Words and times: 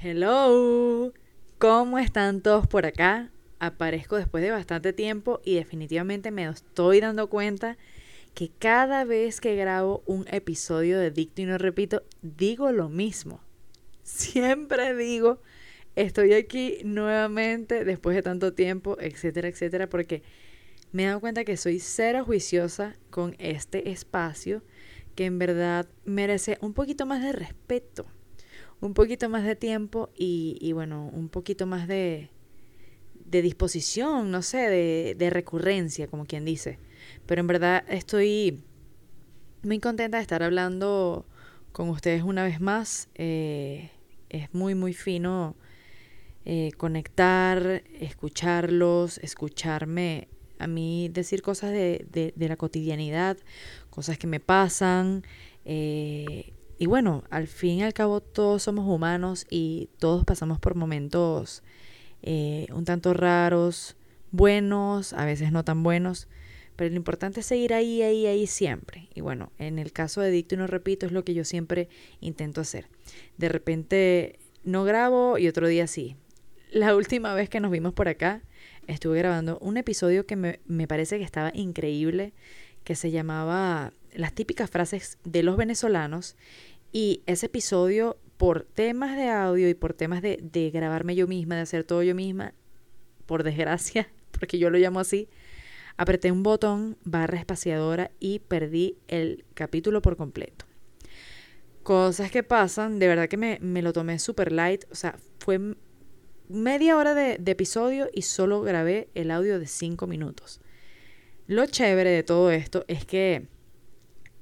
Hello, 0.00 1.12
¿cómo 1.58 1.98
están 1.98 2.40
todos 2.40 2.68
por 2.68 2.86
acá? 2.86 3.32
Aparezco 3.58 4.14
después 4.14 4.44
de 4.44 4.52
bastante 4.52 4.92
tiempo 4.92 5.40
y 5.44 5.56
definitivamente 5.56 6.30
me 6.30 6.48
estoy 6.48 7.00
dando 7.00 7.28
cuenta 7.28 7.76
que 8.32 8.48
cada 8.60 9.02
vez 9.02 9.40
que 9.40 9.56
grabo 9.56 10.04
un 10.06 10.24
episodio 10.30 11.00
de 11.00 11.10
Dicto 11.10 11.42
y 11.42 11.46
no 11.46 11.58
repito, 11.58 12.04
digo 12.22 12.70
lo 12.70 12.88
mismo. 12.88 13.40
Siempre 14.04 14.94
digo, 14.94 15.42
estoy 15.96 16.32
aquí 16.34 16.78
nuevamente 16.84 17.84
después 17.84 18.14
de 18.14 18.22
tanto 18.22 18.54
tiempo, 18.54 18.98
etcétera, 19.00 19.48
etcétera, 19.48 19.88
porque 19.88 20.22
me 20.92 21.02
he 21.02 21.06
dado 21.06 21.18
cuenta 21.18 21.42
que 21.42 21.56
soy 21.56 21.80
cero 21.80 22.24
juiciosa 22.24 22.94
con 23.10 23.34
este 23.40 23.90
espacio 23.90 24.62
que 25.16 25.24
en 25.24 25.40
verdad 25.40 25.88
merece 26.04 26.56
un 26.60 26.72
poquito 26.72 27.04
más 27.04 27.20
de 27.20 27.32
respeto 27.32 28.06
un 28.80 28.94
poquito 28.94 29.28
más 29.28 29.44
de 29.44 29.56
tiempo 29.56 30.10
y, 30.16 30.72
bueno, 30.72 31.10
un 31.12 31.28
poquito 31.28 31.66
más 31.66 31.88
de, 31.88 32.30
de 33.24 33.42
disposición, 33.42 34.30
no 34.30 34.42
sé, 34.42 34.58
de, 34.68 35.14
de, 35.16 35.30
recurrencia, 35.30 36.06
como 36.06 36.26
quien 36.26 36.44
dice. 36.44 36.78
Pero 37.26 37.40
en 37.40 37.46
verdad 37.46 37.84
estoy 37.88 38.62
muy 39.62 39.80
contenta 39.80 40.18
de 40.18 40.22
estar 40.22 40.42
hablando 40.42 41.26
con 41.72 41.88
ustedes 41.88 42.22
una 42.22 42.44
vez 42.44 42.60
más. 42.60 43.08
Eh, 43.14 43.90
es 44.28 44.52
muy, 44.54 44.74
muy 44.74 44.92
fino 44.92 45.56
eh, 46.44 46.72
conectar, 46.76 47.82
escucharlos, 48.00 49.18
escucharme 49.18 50.28
a 50.58 50.66
mí 50.66 51.08
decir 51.08 51.42
cosas 51.42 51.70
de, 51.70 52.04
de, 52.10 52.32
de 52.34 52.48
la 52.48 52.56
cotidianidad, 52.56 53.36
cosas 53.90 54.18
que 54.18 54.26
me 54.26 54.40
pasan. 54.40 55.24
Eh, 55.64 56.52
y 56.78 56.86
bueno, 56.86 57.24
al 57.30 57.48
fin 57.48 57.78
y 57.78 57.82
al 57.82 57.92
cabo 57.92 58.20
todos 58.20 58.62
somos 58.62 58.86
humanos 58.86 59.46
y 59.50 59.90
todos 59.98 60.24
pasamos 60.24 60.60
por 60.60 60.76
momentos 60.76 61.62
eh, 62.22 62.66
un 62.72 62.84
tanto 62.84 63.14
raros, 63.14 63.96
buenos, 64.30 65.12
a 65.12 65.24
veces 65.24 65.50
no 65.50 65.64
tan 65.64 65.82
buenos, 65.82 66.28
pero 66.76 66.90
lo 66.90 66.96
importante 66.96 67.40
es 67.40 67.46
seguir 67.46 67.74
ahí, 67.74 68.02
ahí, 68.02 68.26
ahí 68.26 68.46
siempre. 68.46 69.08
Y 69.14 69.20
bueno, 69.20 69.50
en 69.58 69.80
el 69.80 69.92
caso 69.92 70.20
de 70.20 70.30
Dicto 70.30 70.54
y 70.54 70.58
no 70.58 70.68
repito 70.68 71.06
es 71.06 71.12
lo 71.12 71.24
que 71.24 71.34
yo 71.34 71.44
siempre 71.44 71.88
intento 72.20 72.60
hacer. 72.60 72.86
De 73.36 73.48
repente 73.48 74.38
no 74.62 74.84
grabo 74.84 75.38
y 75.38 75.48
otro 75.48 75.66
día 75.66 75.88
sí. 75.88 76.14
La 76.70 76.94
última 76.94 77.34
vez 77.34 77.48
que 77.48 77.58
nos 77.58 77.72
vimos 77.72 77.94
por 77.94 78.08
acá, 78.08 78.42
estuve 78.86 79.18
grabando 79.18 79.58
un 79.60 79.76
episodio 79.76 80.26
que 80.26 80.36
me, 80.36 80.60
me 80.66 80.86
parece 80.86 81.18
que 81.18 81.24
estaba 81.24 81.50
increíble, 81.54 82.32
que 82.84 82.94
se 82.94 83.10
llamaba 83.10 83.92
Las 84.14 84.34
típicas 84.34 84.70
frases 84.70 85.18
de 85.24 85.42
los 85.42 85.56
venezolanos 85.56 86.36
y 86.92 87.22
ese 87.26 87.46
episodio, 87.46 88.18
por 88.36 88.62
temas 88.62 89.16
de 89.16 89.28
audio 89.28 89.68
y 89.68 89.74
por 89.74 89.94
temas 89.94 90.22
de, 90.22 90.38
de 90.40 90.70
grabarme 90.70 91.14
yo 91.14 91.26
misma, 91.26 91.56
de 91.56 91.62
hacer 91.62 91.84
todo 91.84 92.02
yo 92.02 92.14
misma, 92.14 92.54
por 93.26 93.42
desgracia, 93.42 94.08
porque 94.30 94.58
yo 94.58 94.70
lo 94.70 94.78
llamo 94.78 95.00
así, 95.00 95.28
apreté 95.96 96.32
un 96.32 96.42
botón 96.42 96.96
barra 97.04 97.38
espaciadora 97.38 98.10
y 98.18 98.38
perdí 98.38 98.96
el 99.08 99.44
capítulo 99.54 100.00
por 100.00 100.16
completo. 100.16 100.64
Cosas 101.82 102.30
que 102.30 102.42
pasan, 102.42 102.98
de 102.98 103.08
verdad 103.08 103.28
que 103.28 103.36
me, 103.36 103.58
me 103.60 103.82
lo 103.82 103.92
tomé 103.92 104.18
super 104.18 104.52
light, 104.52 104.84
o 104.90 104.94
sea, 104.94 105.18
fue 105.38 105.76
media 106.48 106.96
hora 106.96 107.14
de, 107.14 107.38
de, 107.38 107.52
episodio 107.52 108.08
y 108.12 108.22
solo 108.22 108.62
grabé 108.62 109.08
el 109.14 109.30
audio 109.30 109.58
de 109.58 109.66
cinco 109.66 110.06
minutos. 110.06 110.60
Lo 111.46 111.66
chévere 111.66 112.10
de 112.10 112.22
todo 112.22 112.50
esto 112.50 112.84
es 112.88 113.04
que 113.04 113.48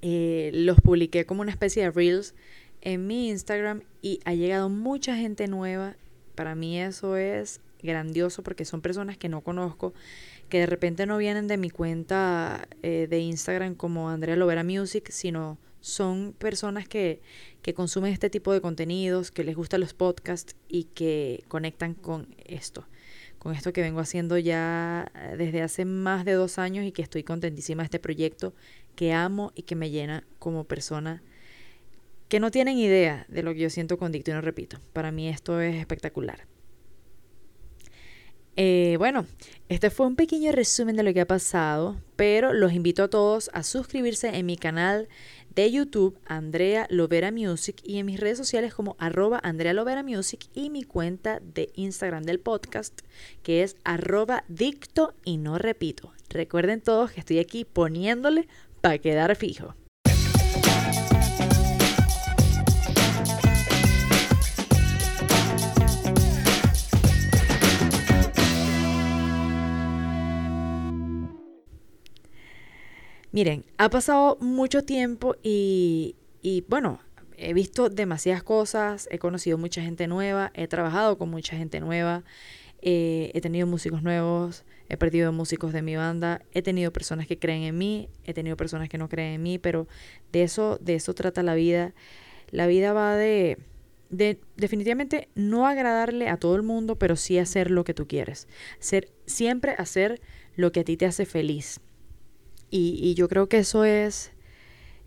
eh, 0.02 0.50
los 0.52 0.80
publiqué 0.80 1.26
como 1.26 1.42
una 1.42 1.50
especie 1.50 1.82
de 1.82 1.90
reels 1.90 2.34
en 2.80 3.06
mi 3.06 3.28
Instagram 3.28 3.82
y 4.02 4.20
ha 4.24 4.34
llegado 4.34 4.68
mucha 4.68 5.16
gente 5.16 5.48
nueva. 5.48 5.96
Para 6.34 6.54
mí 6.54 6.78
eso 6.80 7.16
es 7.16 7.60
grandioso 7.82 8.42
porque 8.42 8.64
son 8.64 8.80
personas 8.80 9.16
que 9.16 9.28
no 9.28 9.40
conozco, 9.42 9.94
que 10.48 10.60
de 10.60 10.66
repente 10.66 11.06
no 11.06 11.18
vienen 11.18 11.48
de 11.48 11.56
mi 11.56 11.70
cuenta 11.70 12.68
eh, 12.82 13.06
de 13.08 13.18
Instagram 13.20 13.74
como 13.74 14.10
Andrea 14.10 14.36
Lovera 14.36 14.64
Music, 14.64 15.10
sino 15.10 15.58
son 15.80 16.34
personas 16.38 16.88
que, 16.88 17.20
que 17.62 17.74
consumen 17.74 18.12
este 18.12 18.30
tipo 18.30 18.52
de 18.52 18.60
contenidos, 18.60 19.30
que 19.30 19.44
les 19.44 19.56
gustan 19.56 19.80
los 19.80 19.94
podcasts 19.94 20.56
y 20.68 20.84
que 20.84 21.44
conectan 21.48 21.94
con 21.94 22.34
esto 22.44 22.86
con 23.38 23.54
esto 23.54 23.72
que 23.72 23.80
vengo 23.80 24.00
haciendo 24.00 24.38
ya 24.38 25.12
desde 25.38 25.62
hace 25.62 25.84
más 25.84 26.24
de 26.24 26.32
dos 26.32 26.58
años 26.58 26.84
y 26.84 26.90
que 26.90 27.02
estoy 27.02 27.22
contentísima 27.22 27.84
de 27.84 27.84
este 27.84 28.00
proyecto 28.00 28.54
que 28.96 29.12
amo 29.12 29.52
y 29.54 29.62
que 29.62 29.76
me 29.76 29.90
llena 29.90 30.24
como 30.40 30.64
persona 30.64 31.22
que 32.28 32.40
no 32.40 32.50
tienen 32.50 32.78
idea 32.78 33.24
de 33.28 33.42
lo 33.42 33.52
que 33.54 33.60
yo 33.60 33.70
siento 33.70 33.98
con 33.98 34.10
Dicto 34.10 34.32
y 34.32 34.34
no 34.34 34.40
repito. 34.40 34.78
Para 34.92 35.12
mí 35.12 35.28
esto 35.28 35.60
es 35.60 35.76
espectacular. 35.76 36.46
Eh, 38.58 38.96
bueno, 38.98 39.26
este 39.68 39.90
fue 39.90 40.06
un 40.06 40.16
pequeño 40.16 40.50
resumen 40.50 40.96
de 40.96 41.02
lo 41.02 41.12
que 41.12 41.20
ha 41.20 41.26
pasado, 41.26 42.00
pero 42.16 42.54
los 42.54 42.72
invito 42.72 43.02
a 43.04 43.08
todos 43.08 43.50
a 43.52 43.62
suscribirse 43.62 44.28
en 44.28 44.46
mi 44.46 44.56
canal 44.56 45.08
de 45.54 45.70
YouTube, 45.70 46.18
Andrea 46.26 46.86
Lovera 46.88 47.30
Music, 47.32 47.76
y 47.84 47.98
en 47.98 48.06
mis 48.06 48.18
redes 48.18 48.38
sociales 48.38 48.72
como 48.72 48.96
arroba 48.98 49.40
Andrea 49.42 49.74
Lovera 49.74 50.02
Music 50.02 50.46
y 50.54 50.70
mi 50.70 50.84
cuenta 50.84 51.40
de 51.40 51.70
Instagram 51.74 52.24
del 52.24 52.40
podcast, 52.40 53.00
que 53.42 53.62
es 53.62 53.76
arroba 53.84 54.44
dicto 54.48 55.14
y 55.22 55.36
no 55.36 55.58
repito. 55.58 56.12
Recuerden 56.30 56.80
todos 56.80 57.12
que 57.12 57.20
estoy 57.20 57.38
aquí 57.38 57.64
poniéndole 57.64 58.48
para 58.86 58.98
quedar 58.98 59.34
fijo. 59.34 59.74
Miren, 73.32 73.64
ha 73.76 73.90
pasado 73.90 74.38
mucho 74.40 74.84
tiempo 74.84 75.34
y, 75.42 76.14
y, 76.40 76.60
bueno, 76.68 77.00
he 77.36 77.52
visto 77.54 77.88
demasiadas 77.88 78.44
cosas, 78.44 79.08
he 79.10 79.18
conocido 79.18 79.58
mucha 79.58 79.82
gente 79.82 80.06
nueva, 80.06 80.52
he 80.54 80.68
trabajado 80.68 81.18
con 81.18 81.28
mucha 81.28 81.56
gente 81.56 81.80
nueva, 81.80 82.22
eh, 82.88 83.32
he 83.34 83.40
tenido 83.40 83.66
músicos 83.66 84.04
nuevos, 84.04 84.64
he 84.88 84.96
perdido 84.96 85.32
músicos 85.32 85.72
de 85.72 85.82
mi 85.82 85.96
banda, 85.96 86.42
he 86.52 86.62
tenido 86.62 86.92
personas 86.92 87.26
que 87.26 87.36
creen 87.36 87.64
en 87.64 87.76
mí, 87.76 88.08
he 88.22 88.32
tenido 88.32 88.56
personas 88.56 88.88
que 88.88 88.96
no 88.96 89.08
creen 89.08 89.34
en 89.34 89.42
mí, 89.42 89.58
pero 89.58 89.88
de 90.30 90.44
eso, 90.44 90.78
de 90.80 90.94
eso 90.94 91.12
trata 91.12 91.42
la 91.42 91.56
vida. 91.56 91.94
La 92.52 92.68
vida 92.68 92.92
va 92.92 93.16
de, 93.16 93.58
de 94.08 94.38
definitivamente 94.56 95.28
no 95.34 95.66
agradarle 95.66 96.28
a 96.28 96.36
todo 96.36 96.54
el 96.54 96.62
mundo, 96.62 96.96
pero 96.96 97.16
sí 97.16 97.40
hacer 97.40 97.72
lo 97.72 97.82
que 97.82 97.92
tú 97.92 98.06
quieres. 98.06 98.46
Ser, 98.78 99.10
siempre 99.26 99.74
hacer 99.78 100.20
lo 100.54 100.70
que 100.70 100.78
a 100.78 100.84
ti 100.84 100.96
te 100.96 101.06
hace 101.06 101.26
feliz. 101.26 101.80
Y, 102.70 103.00
y 103.02 103.14
yo 103.14 103.28
creo 103.28 103.48
que 103.48 103.58
eso 103.58 103.84
es, 103.84 104.30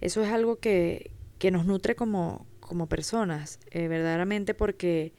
eso 0.02 0.22
es 0.22 0.30
algo 0.34 0.58
que, 0.58 1.12
que 1.38 1.50
nos 1.50 1.66
nutre 1.66 1.96
como, 1.96 2.46
como 2.60 2.88
personas, 2.88 3.58
eh, 3.72 3.88
verdaderamente 3.88 4.54
porque 4.54 5.14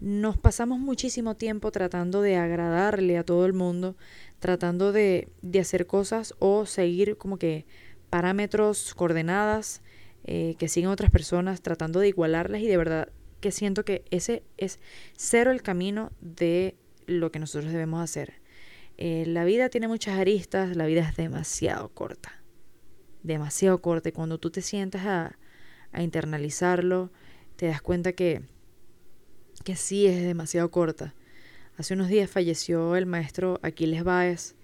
nos 0.00 0.36
pasamos 0.36 0.78
muchísimo 0.78 1.36
tiempo 1.36 1.70
tratando 1.72 2.22
de 2.22 2.36
agradarle 2.36 3.18
a 3.18 3.24
todo 3.24 3.46
el 3.46 3.52
mundo, 3.52 3.96
tratando 4.38 4.92
de, 4.92 5.28
de 5.42 5.60
hacer 5.60 5.86
cosas 5.86 6.34
o 6.38 6.66
seguir 6.66 7.16
como 7.16 7.38
que 7.38 7.66
parámetros, 8.10 8.94
coordenadas 8.94 9.82
eh, 10.24 10.56
que 10.58 10.68
siguen 10.68 10.90
otras 10.90 11.10
personas, 11.10 11.62
tratando 11.62 12.00
de 12.00 12.08
igualarlas 12.08 12.60
y 12.60 12.66
de 12.66 12.76
verdad 12.76 13.08
que 13.40 13.52
siento 13.52 13.84
que 13.84 14.04
ese 14.10 14.42
es 14.56 14.80
cero 15.16 15.50
el 15.52 15.62
camino 15.62 16.10
de 16.20 16.76
lo 17.06 17.30
que 17.30 17.38
nosotros 17.38 17.70
debemos 17.70 18.02
hacer. 18.02 18.34
Eh, 18.98 19.24
la 19.26 19.44
vida 19.44 19.68
tiene 19.68 19.88
muchas 19.88 20.18
aristas, 20.18 20.76
la 20.76 20.86
vida 20.86 21.02
es 21.02 21.16
demasiado 21.16 21.90
corta, 21.90 22.42
demasiado 23.22 23.80
corta 23.80 24.08
y 24.08 24.12
cuando 24.12 24.38
tú 24.38 24.50
te 24.50 24.62
sientas 24.62 25.06
a, 25.06 25.38
a 25.92 26.02
internalizarlo, 26.02 27.12
te 27.56 27.66
das 27.66 27.80
cuenta 27.80 28.12
que 28.12 28.42
que 29.66 29.74
sí 29.74 30.06
es 30.06 30.22
demasiado 30.22 30.70
corta. 30.70 31.12
Hace 31.76 31.94
unos 31.94 32.06
días 32.06 32.30
falleció 32.30 32.94
el 32.94 33.04
maestro 33.04 33.58
Aquiles 33.62 34.04
Báez, 34.04 34.54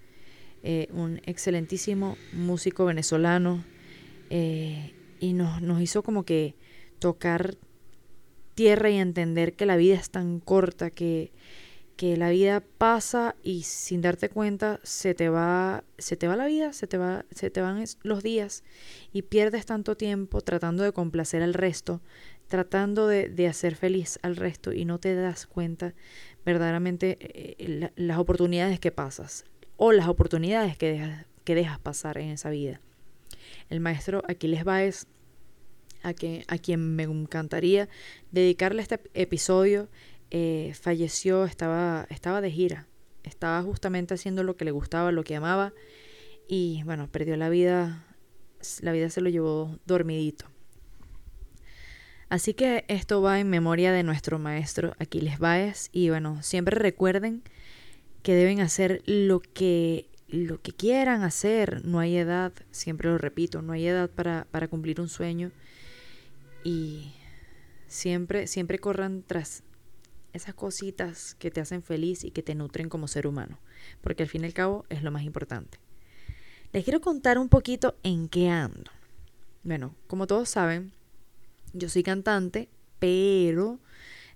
eh, 0.63 0.87
un 0.93 1.21
excelentísimo 1.27 2.17
músico 2.33 2.85
venezolano, 2.85 3.65
eh, 4.31 4.95
y 5.19 5.33
nos, 5.33 5.61
nos 5.61 5.81
hizo 5.81 6.05
como 6.05 6.25
que 6.25 6.55
tocar 7.01 7.57
tierra 8.55 8.91
y 8.91 8.99
entender 8.99 9.55
que 9.55 9.67
la 9.67 9.75
vida 9.75 9.97
es 9.97 10.11
tan 10.11 10.39
corta, 10.39 10.91
que, 10.91 11.33
que 11.97 12.17
la 12.17 12.31
vida 12.31 12.63
pasa 12.79 13.35
y 13.43 13.65
sin 13.65 14.03
darte 14.03 14.29
cuenta 14.29 14.79
se 14.85 15.15
te 15.15 15.29
va, 15.29 15.83
se 15.99 16.17
te 16.17 16.29
va 16.29 16.37
la 16.37 16.47
vida, 16.47 16.73
se 16.73 16.87
te, 16.87 16.97
va, 16.97 17.25
se 17.33 17.51
te 17.51 17.61
van 17.61 17.83
los 18.05 18.23
días 18.23 18.63
y 19.13 19.23
pierdes 19.23 19.67
tanto 19.67 19.97
tiempo 19.97 20.43
tratando 20.43 20.85
de 20.85 20.93
complacer 20.93 21.43
al 21.43 21.55
resto, 21.55 22.01
tratando 22.53 23.07
de, 23.09 23.31
de, 23.31 23.49
hacer 23.49 23.77
feliz 23.77 24.19
al 24.21 24.37
resto 24.37 24.75
y 24.75 24.85
no 24.85 24.99
te 24.99 25.15
das 25.15 25.47
cuenta 25.47 25.95
verdaderamente 26.45 27.17
eh, 27.19 27.67
la, 27.67 27.93
las 27.97 28.19
oportunidades 28.19 28.79
que 28.79 28.93
pasas 28.93 29.47
o 29.79 29.91
las 29.91 30.07
oportunidades 30.07 30.77
que 30.77 30.93
dejas, 30.93 31.27
que 31.45 31.55
dejas 31.55 31.79
pasar 31.79 32.19
en 32.19 32.29
esa 32.29 32.51
vida. 32.51 32.83
El 33.71 33.81
maestro 33.81 34.23
Aquiles 34.29 34.65
Báez 34.65 35.07
a, 36.03 36.13
que, 36.13 36.45
a 36.47 36.59
quien 36.59 36.95
me 36.95 37.05
encantaría 37.05 37.89
dedicarle 38.33 38.83
este 38.83 39.01
episodio, 39.15 39.89
eh, 40.31 40.75
falleció, 40.79 41.47
estaba, 41.47 42.07
estaba 42.11 42.43
de 42.43 42.51
gira, 42.51 42.87
estaba 43.23 43.63
justamente 43.63 44.13
haciendo 44.13 44.43
lo 44.43 44.59
que 44.59 44.67
le 44.67 44.73
gustaba, 44.73 45.11
lo 45.11 45.25
que 45.25 45.37
amaba 45.37 45.73
y 46.49 46.83
bueno, 46.85 47.09
perdió 47.11 47.39
la 47.39 47.49
vida, 47.49 48.05
la 48.83 48.93
vida 48.93 49.09
se 49.09 49.23
lo 49.23 49.31
llevó 49.31 49.79
dormidito. 49.87 50.52
Así 52.33 52.55
que 52.55 52.87
esto 52.89 53.21
va 53.21 53.41
en 53.41 53.51
memoria 53.51 53.93
de 53.93 54.03
nuestro 54.03 54.39
maestro 54.39 54.95
Aquiles 54.99 55.39
Baez 55.39 55.91
y 55.93 56.09
bueno, 56.09 56.43
siempre 56.43 56.75
recuerden 56.75 57.43
que 58.23 58.35
deben 58.35 58.61
hacer 58.61 59.03
lo 59.05 59.41
que 59.41 60.09
lo 60.29 60.59
que 60.63 60.73
quieran 60.73 61.25
hacer, 61.25 61.85
no 61.85 61.99
hay 61.99 62.17
edad, 62.17 62.55
siempre 62.71 63.11
lo 63.11 63.19
repito, 63.19 63.61
no 63.61 63.75
hay 63.75 63.87
edad 63.87 64.09
para, 64.09 64.47
para 64.51 64.69
cumplir 64.69 64.99
un 64.99 65.11
sueño 65.11 65.51
y 66.65 67.13
siempre, 67.87 68.47
siempre 68.47 68.79
corran 68.79 69.23
tras 69.27 69.63
esas 70.33 70.55
cositas 70.55 71.35
que 71.35 71.51
te 71.51 71.61
hacen 71.61 71.83
feliz 71.83 72.25
y 72.25 72.31
que 72.31 72.43
te 72.43 72.55
nutren 72.55 72.89
como 72.89 73.09
ser 73.09 73.27
humano, 73.27 73.59
porque 74.01 74.23
al 74.23 74.31
fin 74.31 74.41
y 74.41 74.47
al 74.47 74.55
cabo 74.55 74.87
es 74.89 75.03
lo 75.03 75.11
más 75.11 75.25
importante. 75.25 75.77
Les 76.73 76.83
quiero 76.83 77.03
contar 77.03 77.37
un 77.37 77.51
poquito 77.51 77.95
en 78.03 78.31
qué 78.31 78.49
ando. 78.49 78.91
Bueno, 79.65 79.95
como 80.07 80.27
todos 80.27 80.49
saben, 80.49 80.95
yo 81.73 81.89
soy 81.89 82.03
cantante, 82.03 82.69
pero 82.99 83.81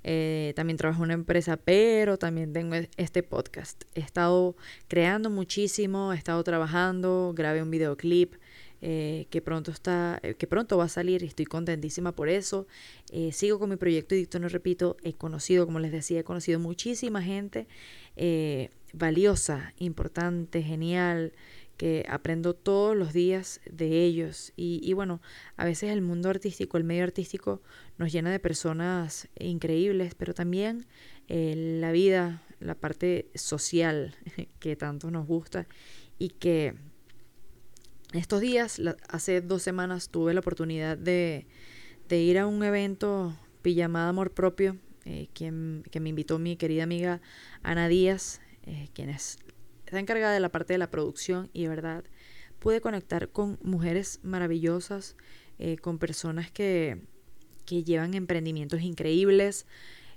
eh, 0.08 0.52
también 0.54 0.76
trabajo 0.76 1.00
en 1.00 1.06
una 1.06 1.14
empresa, 1.14 1.56
pero 1.56 2.16
también 2.16 2.52
tengo 2.52 2.76
e-, 2.76 2.88
este 2.96 3.24
podcast. 3.24 3.82
He 3.94 4.00
estado 4.00 4.56
creando 4.86 5.30
muchísimo, 5.30 6.12
he 6.12 6.16
estado 6.16 6.42
trabajando, 6.44 7.32
grabé 7.34 7.62
un 7.62 7.70
videoclip. 7.70 8.34
Eh, 8.82 9.26
que 9.30 9.40
pronto 9.40 9.70
está, 9.70 10.20
eh, 10.22 10.34
que 10.34 10.46
pronto 10.46 10.76
va 10.76 10.84
a 10.84 10.88
salir 10.88 11.22
y 11.22 11.26
estoy 11.26 11.46
contentísima 11.46 12.12
por 12.12 12.28
eso. 12.28 12.66
sigo 13.32 13.58
con 13.58 13.70
mi 13.70 13.76
proyecto 13.76 14.14
y 14.14 14.28
no 14.38 14.48
repito, 14.48 14.98
he 15.02 15.14
conocido, 15.14 15.64
como 15.64 15.80
les 15.80 15.92
decía, 15.92 16.20
he 16.20 16.24
conocido 16.24 16.60
muchísima 16.60 17.22
gente 17.22 17.66
valiosa, 18.92 19.72
importante, 19.78 20.62
genial, 20.62 21.32
que 21.76 22.06
aprendo 22.08 22.54
todos 22.54 22.96
los 22.96 23.12
días 23.12 23.60
de 23.70 24.04
ellos. 24.04 24.52
Y, 24.56 24.92
bueno, 24.94 25.20
a 25.56 25.64
veces 25.64 25.90
el 25.90 26.02
mundo 26.02 26.30
artístico, 26.30 26.76
el 26.78 26.84
medio 26.84 27.04
artístico 27.04 27.62
nos 27.98 28.12
llena 28.12 28.30
de 28.30 28.40
personas 28.40 29.28
increíbles, 29.38 30.14
pero 30.14 30.34
también 30.34 30.86
eh, 31.28 31.78
la 31.80 31.92
vida, 31.92 32.42
la 32.60 32.74
parte 32.74 33.30
social 33.34 34.14
que 34.58 34.76
tanto 34.76 35.10
nos 35.10 35.26
gusta 35.26 35.66
y 36.18 36.30
que 36.30 36.74
estos 38.12 38.40
días, 38.40 38.80
hace 39.08 39.40
dos 39.40 39.62
semanas, 39.62 40.08
tuve 40.08 40.32
la 40.32 40.40
oportunidad 40.40 40.96
de, 40.96 41.46
ir 42.10 42.38
a 42.38 42.46
un 42.46 42.62
evento 42.62 43.36
pijamada 43.62 44.08
Amor 44.08 44.32
Propio, 44.32 44.76
eh, 45.04 45.28
quien, 45.34 45.82
que 45.90 46.00
me 46.00 46.08
invitó 46.08 46.38
mi 46.38 46.56
querida 46.56 46.84
amiga 46.84 47.20
Ana 47.62 47.88
Díaz, 47.88 48.40
eh, 48.62 48.88
quien 48.94 49.10
es 49.10 49.38
está 49.86 50.00
encargada 50.00 50.34
de 50.34 50.40
la 50.40 50.50
parte 50.50 50.74
de 50.74 50.78
la 50.78 50.90
producción 50.90 51.48
y 51.52 51.62
de 51.62 51.68
verdad 51.68 52.04
pude 52.58 52.80
conectar 52.80 53.28
con 53.28 53.58
mujeres 53.62 54.20
maravillosas, 54.22 55.16
eh, 55.58 55.76
con 55.76 55.98
personas 55.98 56.50
que, 56.50 56.98
que, 57.64 57.84
llevan 57.84 58.14
emprendimientos 58.14 58.82
increíbles, 58.82 59.66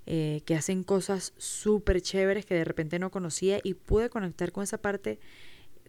eh, 0.05 0.41
que 0.45 0.55
hacen 0.55 0.83
cosas 0.83 1.33
súper 1.37 2.01
chéveres 2.01 2.45
que 2.45 2.55
de 2.55 2.63
repente 2.63 2.97
no 2.97 3.11
conocía 3.11 3.59
y 3.63 3.75
pude 3.75 4.09
conectar 4.09 4.51
con 4.51 4.63
esa 4.63 4.79
parte 4.79 5.19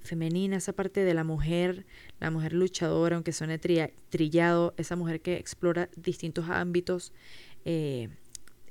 femenina, 0.02 0.56
esa 0.56 0.72
parte 0.72 1.04
de 1.04 1.14
la 1.14 1.24
mujer, 1.24 1.86
la 2.18 2.30
mujer 2.30 2.52
luchadora, 2.52 3.16
aunque 3.16 3.32
suene 3.32 3.58
trillado, 3.58 4.74
esa 4.76 4.96
mujer 4.96 5.20
que 5.20 5.36
explora 5.36 5.88
distintos 5.96 6.48
ámbitos. 6.48 7.12
Eh, 7.64 8.08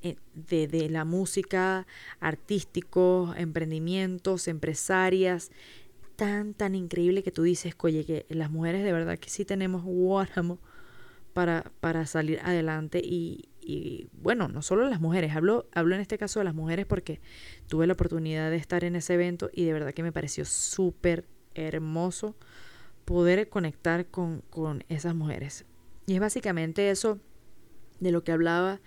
eh, 0.01 0.15
de, 0.33 0.89
la 0.89 1.05
música, 1.05 1.85
artísticos, 2.19 3.35
emprendimientos, 3.37 4.47
empresarias, 4.47 5.51
tan, 6.15 6.53
tan 6.53 6.75
increíble 6.75 7.23
que 7.23 7.31
tú 7.31 7.43
dices, 7.43 7.75
oye, 7.79 8.05
que 8.05 8.25
las 8.29 8.51
mujeres 8.51 8.83
de 8.83 8.91
verdad 8.91 9.17
que 9.17 9.29
sí 9.29 9.45
tenemos 9.45 9.83
guáramo 9.83 10.59
para, 11.33 11.71
para 11.79 12.05
salir 12.05 12.39
adelante 12.43 13.01
y, 13.03 13.49
y, 13.61 14.07
bueno, 14.13 14.47
no 14.47 14.61
solo 14.61 14.89
las 14.89 15.01
mujeres, 15.01 15.35
hablo, 15.35 15.67
hablo 15.73 15.95
en 15.95 16.01
este 16.01 16.17
caso 16.17 16.39
de 16.39 16.45
las 16.45 16.55
mujeres 16.55 16.85
porque 16.85 17.19
tuve 17.67 17.87
la 17.87 17.93
oportunidad 17.93 18.49
de 18.49 18.57
estar 18.57 18.83
en 18.83 18.95
ese 18.95 19.13
evento 19.13 19.49
y 19.53 19.65
de 19.65 19.73
verdad 19.73 19.93
que 19.93 20.03
me 20.03 20.11
pareció 20.11 20.45
súper 20.45 21.25
hermoso 21.55 22.35
poder 23.05 23.49
conectar 23.49 24.05
con, 24.05 24.41
con 24.49 24.83
esas 24.87 25.15
mujeres. 25.15 25.65
Y 26.07 26.13
es 26.13 26.19
básicamente 26.19 26.89
eso 26.89 27.19
de 27.99 28.11
lo 28.11 28.23
que 28.23 28.31
hablaba 28.31 28.79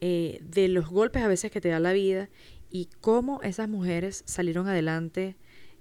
eh, 0.00 0.40
de 0.42 0.68
los 0.68 0.88
golpes 0.88 1.22
a 1.22 1.28
veces 1.28 1.50
que 1.50 1.60
te 1.60 1.68
da 1.68 1.78
la 1.78 1.92
vida 1.92 2.30
y 2.70 2.88
cómo 3.00 3.42
esas 3.42 3.68
mujeres 3.68 4.22
salieron 4.24 4.66
adelante 4.66 5.36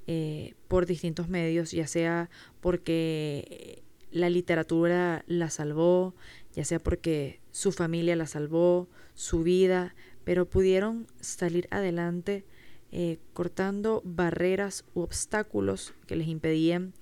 eh, 0.07 0.55
por 0.67 0.85
distintos 0.85 1.29
medios, 1.29 1.71
ya 1.71 1.87
sea 1.87 2.29
porque 2.59 3.83
la 4.11 4.29
literatura 4.29 5.23
la 5.27 5.49
salvó, 5.49 6.15
ya 6.53 6.65
sea 6.65 6.79
porque 6.79 7.39
su 7.51 7.71
familia 7.71 8.15
la 8.17 8.27
salvó, 8.27 8.89
su 9.13 9.43
vida, 9.43 9.95
pero 10.25 10.49
pudieron 10.49 11.07
salir 11.21 11.67
adelante 11.71 12.43
eh, 12.91 13.19
cortando 13.33 14.01
barreras 14.03 14.83
u 14.95 15.01
obstáculos 15.01 15.93
que 16.07 16.15
les 16.15 16.27
impedían 16.27 16.93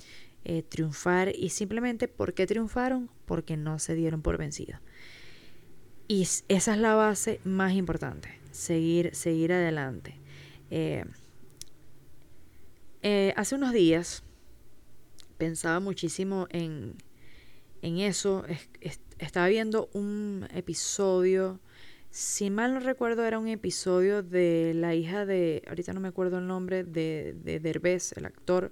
triunfar 0.69 1.35
y 1.35 1.49
simplemente 1.49 2.07
¿por 2.07 2.33
qué 2.33 2.47
triunfaron? 2.47 3.09
Porque 3.25 3.57
no 3.57 3.79
se 3.79 3.95
dieron 3.95 4.21
por 4.21 4.37
vencidos. 4.37 4.79
Y 6.07 6.21
esa 6.21 6.73
es 6.73 6.77
la 6.77 6.95
base 6.95 7.41
más 7.43 7.73
importante, 7.73 8.29
seguir, 8.51 9.13
seguir 9.13 9.51
adelante. 9.51 10.15
Eh, 10.71 11.03
eh, 13.01 13.33
hace 13.35 13.55
unos 13.55 13.73
días 13.73 14.23
pensaba 15.37 15.79
muchísimo 15.81 16.47
en, 16.49 16.95
en 17.81 17.99
eso. 17.99 18.45
estaba 19.19 19.47
viendo 19.47 19.89
un 19.93 20.47
episodio, 20.53 21.59
si 22.09 22.49
mal 22.49 22.73
no 22.73 22.79
recuerdo, 22.79 23.25
era 23.25 23.37
un 23.37 23.49
episodio 23.49 24.23
de 24.23 24.73
la 24.75 24.95
hija 24.95 25.25
de, 25.25 25.61
ahorita 25.67 25.91
no 25.91 25.99
me 25.99 26.07
acuerdo 26.07 26.37
el 26.37 26.47
nombre, 26.47 26.85
de, 26.85 27.35
de 27.43 27.59
Derbez, 27.59 28.13
el 28.13 28.25
actor, 28.25 28.71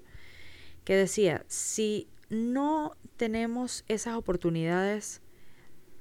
que 0.85 0.95
decía, 0.95 1.43
si 1.47 2.07
no 2.29 2.95
tenemos 3.17 3.83
esas 3.87 4.15
oportunidades 4.15 5.21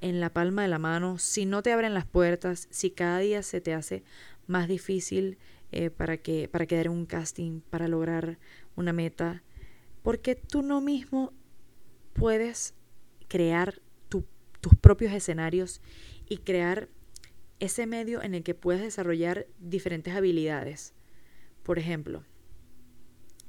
en 0.05 0.21
la 0.21 0.29
palma 0.29 0.61
de 0.61 0.69
la 0.69 0.79
mano, 0.79 1.17
si 1.17 1.47
no 1.47 1.62
te 1.62 1.73
abren 1.73 1.95
las 1.95 2.05
puertas, 2.05 2.69
si 2.71 2.91
cada 2.91 3.21
día 3.21 3.43
se 3.43 3.62
te 3.62 3.73
hace 3.73 4.05
más 4.47 4.69
difícil 4.69 5.38
eh, 5.73 5.88
para, 5.88 6.19
que, 6.19 6.47
para 6.47 6.67
quedar 6.67 6.87
en 6.87 6.93
un 6.93 7.07
casting, 7.07 7.62
para 7.71 7.88
lograr 7.88 8.38
una 8.76 8.93
meta, 8.93 9.43
porque 10.02 10.35
tú 10.35 10.61
no 10.61 10.83
mismo 10.83 11.33
puedes 12.12 12.75
crear 13.28 13.81
tus 14.09 14.75
propios 14.76 15.14
escenarios 15.14 15.81
y 16.28 16.37
crear 16.37 16.90
ese 17.59 17.87
medio 17.87 18.23
en 18.23 18.35
el 18.35 18.43
que 18.43 18.55
puedes 18.55 18.83
desarrollar 18.83 19.47
diferentes 19.59 20.14
habilidades. 20.14 20.93
Por 21.62 21.78
ejemplo, 21.78 22.25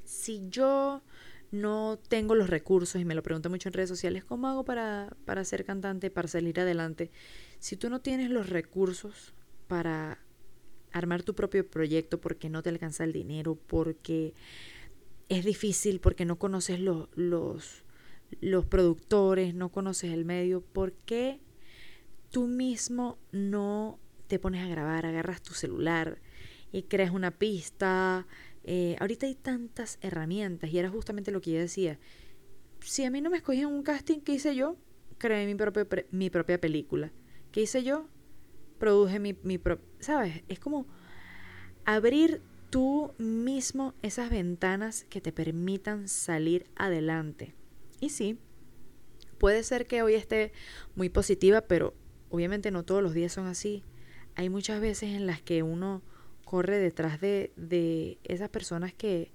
si 0.06 0.48
yo 0.48 1.03
no 1.52 2.00
tengo 2.08 2.36
los 2.36 2.50
recursos, 2.50 3.00
y 3.02 3.06
me 3.06 3.16
lo 3.16 3.24
pregunto 3.24 3.50
mucho 3.50 3.70
en 3.70 3.74
redes 3.74 3.90
sociales, 3.90 4.25
¿cómo 4.25 4.48
hago 4.48 4.66
para, 4.66 5.16
para 5.25 5.44
ser 5.44 5.66
cantante, 5.66 6.10
para 6.10 6.28
salir 6.28 6.60
adelante? 6.60 7.12
Si 7.60 7.78
tú 7.78 7.90
no 7.90 8.02
tienes 8.02 8.30
los 8.30 8.50
recursos 8.50 9.34
para 9.68 10.20
armar 10.92 11.24
tu 11.24 11.36
propio 11.36 11.70
proyecto 11.70 12.22
porque 12.22 12.50
no 12.50 12.64
te 12.64 12.70
alcanza 12.70 13.04
el 13.04 13.12
dinero, 13.12 13.56
porque 13.68 14.34
es 15.30 15.44
difícil, 15.44 16.00
porque 16.00 16.25
no 16.25 16.38
conoces 16.38 16.80
los, 16.80 17.10
los, 17.16 17.84
los 18.42 18.66
productores, 18.66 19.54
no 19.54 19.70
conoces 19.70 20.12
el 20.12 20.25
medio, 20.25 20.62
¿por 20.62 20.94
qué 20.94 21.42
tú 22.32 22.48
mismo 22.48 23.18
no 23.32 24.00
te 24.28 24.40
pones 24.40 24.64
a 24.64 24.68
grabar, 24.68 25.06
agarras 25.06 25.42
tu 25.42 25.54
celular 25.54 26.20
y 26.72 26.84
creas 26.84 27.12
una 27.12 27.32
pista, 27.32 28.28
eh, 28.67 28.95
ahorita 29.00 29.27
hay 29.27 29.36
tantas 29.36 30.00
herramientas 30.01 30.72
y 30.72 30.79
era 30.79 30.89
justamente 30.89 31.31
lo 31.31 31.39
que 31.39 31.51
yo 31.51 31.60
decía. 31.60 32.00
Si 32.81 33.03
a 33.03 33.12
mí 33.12 33.22
no 33.22 33.29
me 33.29 33.38
escogían 33.38 33.72
un 33.72 33.84
casting, 33.84 34.19
¿qué 34.19 34.34
hice 34.34 34.55
yo? 34.55 34.75
Creé 35.19 35.45
mi, 35.45 35.53
propia, 35.53 35.86
mi 36.12 36.31
propia 36.31 36.60
película. 36.60 37.12
¿Qué 37.51 37.62
hice 37.62 37.84
yo? 37.84 38.10
Produje 38.79 39.19
mi, 39.19 39.38
mi 39.43 39.60
propia... 39.60 39.86
¿Sabes? 40.00 40.43
Es 40.48 40.60
como 40.60 40.88
abrir 41.86 42.41
tú 42.72 43.13
mismo 43.19 43.93
esas 44.01 44.31
ventanas 44.31 45.05
que 45.10 45.22
te 45.22 45.31
permitan 45.31 46.07
salir 46.07 46.65
adelante. 46.75 47.53
Y 48.00 48.10
sí, 48.10 48.39
puede 49.38 49.62
ser 49.62 49.86
que 49.86 50.01
hoy 50.01 50.15
esté 50.15 50.51
muy 50.95 51.10
positiva, 51.10 51.62
pero 51.62 51.93
obviamente 52.29 52.72
no 52.72 52.84
todos 52.84 53.03
los 53.03 53.13
días 53.13 53.31
son 53.31 53.45
así. 53.45 53.84
Hay 54.34 54.50
muchas 54.50 54.81
veces 54.81 55.12
en 55.13 55.27
las 55.27 55.41
que 55.41 55.62
uno 55.62 56.01
corre 56.55 56.79
detrás 56.79 57.19
de, 57.19 57.51
de 57.57 58.17
esas 58.24 58.47
personas 58.47 58.93
que, 58.93 59.33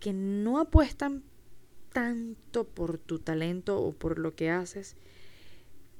que 0.00 0.14
no 0.14 0.58
apuestan 0.58 1.22
tanto 1.92 2.66
por 2.66 2.96
tu 2.96 3.18
talento 3.18 3.78
o 3.78 3.92
por 3.92 4.18
lo 4.18 4.34
que 4.34 4.48
haces, 4.48 4.96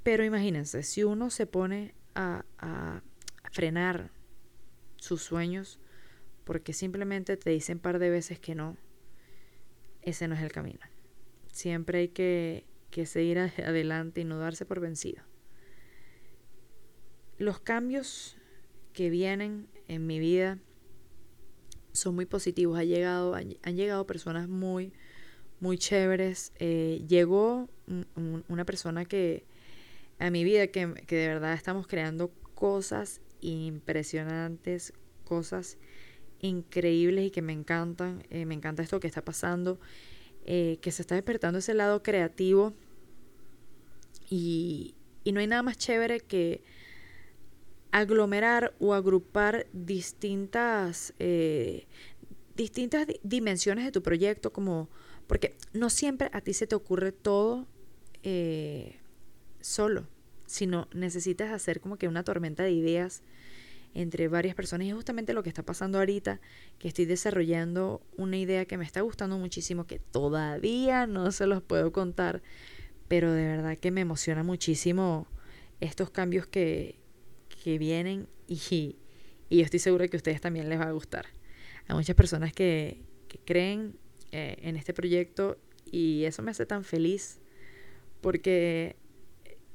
Pero 0.03 0.25
imagínense, 0.25 0.83
si 0.83 1.05
uno 1.05 1.29
se 1.29 1.45
pone 1.45 1.95
a, 2.15 3.03
frenar 3.53 4.11
sus 4.97 5.21
sueños 5.21 5.79
porque 6.45 6.73
simplemente 6.73 7.37
te 7.37 7.51
dicen 7.51 7.77
un 7.77 7.83
par 7.83 7.99
de 7.99 8.09
veces 8.09 8.41
que 8.41 8.55
no, 8.55 8.79
ese 10.01 10.27
no 10.27 10.35
es 10.37 10.41
el 10.41 10.53
camino. 10.53 10.81
Siempre 11.49 11.99
hay 11.99 12.09
que, 12.09 12.65
que 12.91 13.05
seguir 13.05 13.39
adelante 13.39 14.23
y 14.23 14.25
no 14.25 14.39
darse 14.39 14.65
por 14.65 14.81
vencido. 14.81 15.23
Los 17.37 17.61
cambios 17.61 18.39
que 18.95 19.11
vienen 19.11 19.69
en 19.89 20.07
mi 20.07 20.19
vida 20.19 20.59
son 21.93 22.15
muy 22.15 22.27
positivos. 22.27 22.79
Ha 22.79 22.85
llegado, 22.85 23.35
han, 23.35 23.77
llegado 23.77 24.07
personas 24.07 24.49
muy, 24.49 24.93
muy 25.61 25.79
chéveres. 25.79 26.53
Eh, 26.59 27.05
llegó 27.09 27.69
una 28.49 28.65
persona 28.65 29.05
que 29.05 29.45
a 30.19 30.31
mi 30.31 30.45
vida 30.45 30.69
que, 30.69 30.87
de 30.87 31.29
verdad 31.29 31.55
estamos 31.55 31.87
creando 31.87 32.31
cosas 32.55 33.21
impresionantes, 33.41 34.93
cosas 35.25 35.79
increíbles 36.41 37.27
y 37.27 37.31
que 37.31 37.43
me 37.43 37.53
encantan. 37.53 38.23
Eh, 38.31 38.47
me 38.47 38.55
encanta 38.55 38.83
esto 38.83 39.01
que 39.01 39.09
está 39.09 39.25
pasando, 39.25 39.81
eh, 40.45 40.79
que 40.81 40.91
se 40.93 41.03
está 41.03 41.15
despertando 41.15 41.59
ese 41.59 41.75
lado 41.75 42.03
creativo. 42.03 42.75
Y, 44.31 44.95
y 45.25 45.33
no 45.33 45.41
hay 45.41 45.47
nada 45.47 45.63
más 45.63 45.79
chévere 45.79 46.21
que 46.21 46.63
aglomerar 47.91 48.75
o 48.79 48.95
agrupar 48.95 49.67
distintas, 49.73 51.15
eh, 51.19 51.87
distintas 52.57 53.07
dimensiones 53.23 53.85
de 53.85 53.93
tu 53.93 54.03
proyecto, 54.03 54.53
como, 54.53 54.89
porque 55.27 55.57
no 55.73 55.91
siempre 55.91 56.31
a 56.33 56.41
ti 56.41 56.53
se 56.53 56.67
te 56.67 56.75
ocurre 56.75 57.13
todo 57.13 57.67
eh, 58.23 58.97
solo, 59.61 60.07
sino 60.47 60.89
necesitas 60.93 61.51
hacer 61.51 61.81
como 61.81 61.97
que 61.97 62.09
una 62.09 62.25
tormenta 62.25 62.63
de 62.63 62.73
ideas 62.73 63.23
entre 63.95 64.29
varias 64.29 64.55
personas. 64.55 64.87
Y 64.87 64.91
es 64.91 64.95
justamente 64.95 65.33
lo 65.33 65.43
que 65.43 65.49
está 65.49 65.63
pasando 65.63 65.99
ahorita, 65.99 66.41
que 66.79 66.89
estoy 66.89 67.07
desarrollando 67.07 68.03
una 68.17 68.37
idea 68.37 68.65
que 68.67 68.77
me 68.77 68.85
está 68.85 69.01
gustando 69.01 69.39
muchísimo, 69.39 69.87
que 69.87 69.99
todavía 69.99 71.07
no 71.07 71.33
se 71.33 71.47
los 71.47 71.63
puedo 71.63 71.93
contar, 71.93 72.43
pero 73.09 73.33
de 73.33 73.47
verdad 73.47 73.79
que 73.79 73.91
me 73.91 74.03
emociona 74.03 74.43
muchísimo 74.43 75.27
estos 75.81 76.11
cambios 76.11 76.47
que, 76.47 76.99
que 77.49 77.79
vienen 77.79 78.29
y, 78.47 78.97
y 79.49 79.59
yo 79.59 79.65
estoy 79.65 79.81
segura 79.81 80.09
que 80.09 80.17
a 80.17 80.19
ustedes 80.19 80.41
también 80.41 80.69
les 80.69 80.79
va 80.79 80.89
a 80.89 80.93
gustar. 80.93 81.27
Hay 81.87 81.97
muchas 81.97 82.17
personas 82.17 82.53
que, 82.53 83.03
creen 83.45 83.99
eh, 84.33 84.57
en 84.63 84.77
este 84.77 84.95
proyecto 84.95 85.59
y 85.91 86.25
eso 86.25 86.43
me 86.43 86.51
hace 86.51 86.67
tan 86.67 86.85
feliz 86.85 87.41
porque 88.21 88.97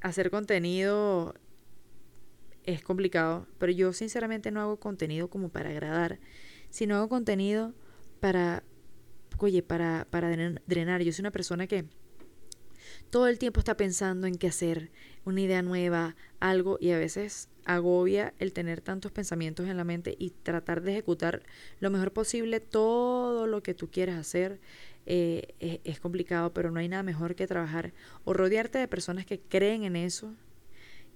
hacer 0.01 0.29
contenido 0.29 1.35
es 2.65 2.81
complicado, 2.81 3.47
pero 3.57 3.71
yo 3.71 3.93
sinceramente 3.93 4.51
no 4.51 4.61
hago 4.61 4.79
contenido 4.79 5.29
como 5.29 5.49
para 5.49 5.69
agradar, 5.69 6.19
sino 6.69 6.95
hago 6.95 7.09
contenido 7.09 7.73
para, 8.19 8.63
oye, 9.37 9.63
para, 9.63 10.07
para 10.09 10.29
drenar. 10.65 11.01
Yo 11.01 11.11
soy 11.11 11.23
una 11.23 11.31
persona 11.31 11.67
que 11.67 11.85
todo 13.09 13.27
el 13.27 13.39
tiempo 13.39 13.59
está 13.59 13.77
pensando 13.77 14.27
en 14.27 14.35
qué 14.35 14.47
hacer, 14.47 14.91
una 15.25 15.41
idea 15.41 15.61
nueva, 15.61 16.15
algo, 16.39 16.77
y 16.81 16.91
a 16.91 16.97
veces 16.97 17.49
agobia 17.65 18.33
el 18.39 18.53
tener 18.53 18.81
tantos 18.81 19.11
pensamientos 19.11 19.67
en 19.67 19.77
la 19.77 19.83
mente 19.83 20.15
y 20.19 20.31
tratar 20.31 20.81
de 20.81 20.91
ejecutar 20.91 21.43
lo 21.79 21.89
mejor 21.89 22.11
posible 22.11 22.59
todo 22.59 23.47
lo 23.47 23.63
que 23.63 23.73
tú 23.73 23.89
quieres 23.89 24.15
hacer. 24.15 24.59
Eh, 25.05 25.79
es, 25.83 25.99
complicado, 25.99 26.53
pero 26.53 26.71
no 26.71 26.79
hay 26.79 26.87
nada 26.87 27.03
mejor 27.03 27.35
que 27.35 27.45
trabajar 27.45 27.91
o 28.23 28.33
rodearte 28.33 28.77
de 28.77 28.87
personas 28.87 29.25
que 29.25 29.39
creen 29.39 29.83
en 29.83 29.97
eso, 29.97 30.33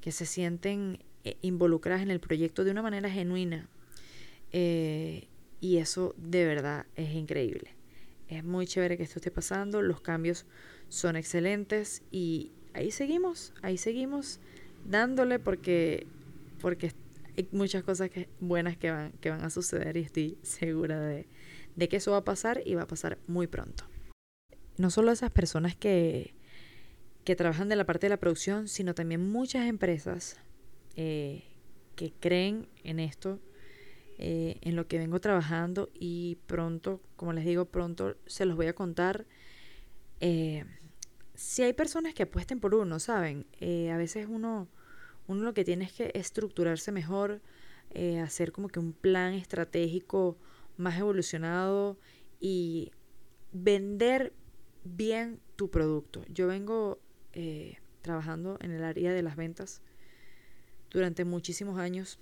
que 0.01 0.11
se 0.11 0.25
sienten 0.25 0.99
eh, 1.23 1.37
involucradas 1.41 2.01
en 2.01 2.11
el 2.11 2.19
proyecto 2.19 2.63
de 2.65 2.71
una 2.71 2.81
manera 2.81 3.09
genuina. 3.09 3.69
Eh, 4.51 5.27
y 5.61 5.77
eso 5.77 6.13
de 6.17 6.45
verdad 6.45 6.85
es 6.95 7.13
increíble. 7.13 7.76
Es 8.27 8.43
muy 8.43 8.67
chévere 8.67 8.97
que 8.97 9.03
esto 9.03 9.19
esté 9.19 9.31
pasando, 9.31 9.81
los 9.81 10.01
cambios 10.01 10.45
son 10.89 11.15
excelentes 11.15 12.03
y 12.11 12.51
ahí 12.73 12.91
seguimos, 12.91 13.53
ahí 13.61 13.77
seguimos 13.77 14.39
dándole 14.85 15.39
porque 15.39 16.07
porque 16.61 16.91
hay 17.37 17.47
muchas 17.51 17.83
cosas 17.83 18.09
que, 18.09 18.27
buenas 18.39 18.77
que 18.77 18.91
van, 18.91 19.11
que 19.21 19.29
van 19.29 19.43
a 19.43 19.49
suceder 19.49 19.95
y 19.97 20.01
estoy 20.01 20.37
segura 20.41 20.99
de, 20.99 21.27
de 21.75 21.87
que 21.87 21.97
eso 21.97 22.11
va 22.11 22.17
a 22.17 22.25
pasar 22.25 22.61
y 22.65 22.75
va 22.75 22.83
a 22.83 22.87
pasar 22.87 23.19
muy 23.27 23.47
pronto. 23.47 23.85
No 24.77 24.89
solo 24.89 25.11
esas 25.11 25.31
personas 25.31 25.75
que, 25.75 26.33
que 27.23 27.35
trabajan 27.35 27.69
de 27.69 27.75
la 27.75 27.85
parte 27.85 28.07
de 28.07 28.09
la 28.09 28.17
producción, 28.17 28.67
sino 28.67 28.95
también 28.95 29.29
muchas 29.29 29.67
empresas 29.67 30.37
eh, 30.95 31.43
que 31.95 32.11
creen 32.19 32.67
en 32.83 32.99
esto, 32.99 33.39
eh, 34.17 34.57
en 34.61 34.75
lo 34.75 34.87
que 34.87 34.97
vengo 34.97 35.19
trabajando 35.19 35.89
y 35.93 36.37
pronto, 36.47 37.01
como 37.15 37.33
les 37.33 37.45
digo, 37.45 37.65
pronto 37.65 38.15
se 38.25 38.45
los 38.45 38.55
voy 38.55 38.67
a 38.67 38.73
contar. 38.73 39.25
Eh, 40.19 40.65
si 41.35 41.63
hay 41.63 41.73
personas 41.73 42.13
que 42.13 42.23
apuesten 42.23 42.59
por 42.59 42.73
uno, 42.73 42.99
¿saben? 42.99 43.45
a 43.61 43.97
veces 43.97 44.27
uno 44.27 44.67
uno 45.27 45.43
lo 45.43 45.53
que 45.53 45.65
tiene 45.65 45.85
es 45.85 45.91
que 45.91 46.11
estructurarse 46.15 46.91
mejor, 46.91 47.41
eh, 47.91 48.19
hacer 48.19 48.51
como 48.51 48.69
que 48.69 48.79
un 48.79 48.93
plan 48.93 49.33
estratégico 49.33 50.37
más 50.77 50.97
evolucionado 50.97 51.97
y 52.39 52.91
vender 53.51 54.33
bien 54.83 55.39
tu 55.55 55.69
producto. 55.69 56.23
Yo 56.29 56.47
vengo 56.47 56.99
eh, 57.33 57.77
trabajando 58.01 58.57
en 58.61 58.71
el 58.71 58.83
área 58.83 59.11
de 59.11 59.21
las 59.21 59.35
ventas 59.35 59.81
durante 60.89 61.25
muchísimos 61.25 61.77
años, 61.77 62.19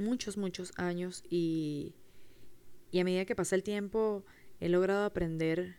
muchos, 0.00 0.36
muchos 0.36 0.72
años 0.76 1.22
y, 1.28 1.94
y 2.90 2.98
a 2.98 3.04
medida 3.04 3.24
que 3.24 3.36
pasa 3.36 3.54
el 3.54 3.62
tiempo 3.62 4.24
he 4.58 4.68
logrado 4.68 5.04
aprender 5.04 5.76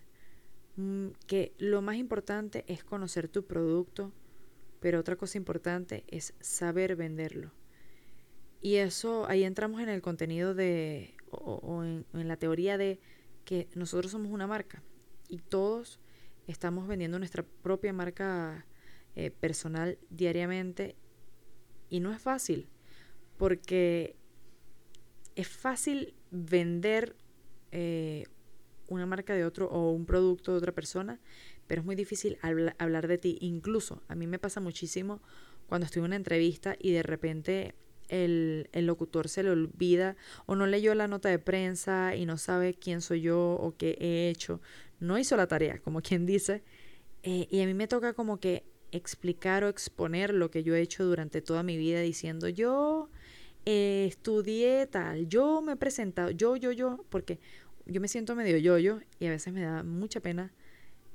mm, 0.75 1.09
que 1.27 1.53
lo 1.57 1.81
más 1.81 1.97
importante 1.97 2.63
es 2.67 2.83
conocer 2.83 3.27
tu 3.27 3.45
producto, 3.45 4.13
pero 4.79 4.99
otra 4.99 5.15
cosa 5.15 5.37
importante 5.37 6.03
es 6.07 6.33
saber 6.39 6.95
venderlo. 6.95 7.51
Y 8.61 8.75
eso, 8.75 9.27
ahí 9.27 9.43
entramos 9.43 9.81
en 9.81 9.89
el 9.89 10.01
contenido 10.01 10.53
de, 10.53 11.15
o, 11.31 11.83
en, 11.83 12.05
la 12.13 12.37
teoría 12.37 12.77
de 12.77 12.99
que 13.45 13.67
nosotros 13.75 14.11
somos 14.11 14.31
una 14.31 14.47
marca 14.47 14.83
y 15.27 15.39
todos 15.39 15.99
estamos 16.47 16.87
vendiendo 16.87 17.17
nuestra 17.17 17.43
propia 17.43 17.91
marca 17.91 18.65
eh, 19.15 19.31
personal 19.31 19.97
diariamente 20.09 20.95
y 21.89 21.99
no 21.99 22.13
es 22.13 22.21
fácil 22.21 22.69
porque 23.41 24.15
es 25.35 25.47
fácil 25.47 26.13
vender 26.29 27.15
eh, 27.71 28.25
una 28.87 29.07
marca 29.07 29.33
de 29.33 29.45
otro 29.45 29.65
o 29.65 29.89
un 29.89 30.05
producto 30.05 30.51
de 30.51 30.59
otra 30.59 30.73
persona, 30.73 31.19
pero 31.65 31.81
es 31.81 31.85
muy 31.85 31.95
difícil 31.95 32.37
hablar 32.77 33.07
de 33.07 33.17
ti. 33.17 33.39
Incluso 33.41 34.03
a 34.07 34.13
mí 34.13 34.27
me 34.27 34.37
pasa 34.37 34.59
muchísimo 34.59 35.23
cuando 35.65 35.85
estoy 35.85 36.01
en 36.01 36.05
una 36.05 36.17
entrevista 36.17 36.75
y 36.77 36.91
de 36.91 37.01
repente 37.01 37.73
el, 38.09 38.69
locutor 38.73 39.27
se 39.27 39.41
le 39.41 39.49
olvida 39.49 40.17
o 40.45 40.53
no 40.53 40.67
leyó 40.67 40.93
la 40.93 41.07
nota 41.07 41.29
de 41.29 41.39
prensa 41.39 42.15
y 42.15 42.27
no 42.27 42.37
sabe 42.37 42.75
quién 42.75 43.01
soy 43.01 43.21
yo 43.21 43.53
o 43.53 43.75
qué 43.75 43.97
he 43.99 44.29
hecho. 44.29 44.61
No 44.99 45.17
hizo 45.17 45.35
la 45.35 45.47
tarea, 45.47 45.79
como 45.79 46.01
quien 46.03 46.27
dice. 46.27 46.61
Eh, 47.23 47.47
y 47.49 47.59
a 47.61 47.65
mí 47.65 47.73
me 47.73 47.87
toca 47.87 48.13
como 48.13 48.39
que 48.39 48.65
explicar 48.91 49.63
o 49.63 49.69
exponer 49.69 50.31
lo 50.31 50.51
que 50.51 50.61
yo 50.61 50.75
he 50.75 50.81
hecho 50.81 51.03
durante 51.03 51.41
toda 51.41 51.63
mi 51.63 51.77
vida 51.77 52.01
diciendo 52.01 52.47
yo 52.49 53.09
eh, 53.65 54.05
estudié 54.07 54.87
tal, 54.87 55.27
yo 55.27 55.61
me 55.61 55.73
he 55.73 55.75
presentado, 55.75 56.31
yo, 56.31 56.55
yo, 56.55 56.71
yo, 56.71 57.05
porque 57.09 57.39
yo 57.85 58.01
me 58.01 58.07
siento 58.07 58.35
medio 58.35 58.57
yo-yo 58.57 58.99
y 59.19 59.25
a 59.25 59.29
veces 59.29 59.53
me 59.53 59.61
da 59.61 59.83
mucha 59.83 60.19
pena 60.19 60.51